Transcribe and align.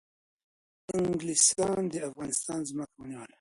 انگلیسان 0.97 1.81
د 1.93 1.95
افغانستان 2.09 2.59
ځمکه 2.69 2.95
ونیوله 2.99 3.29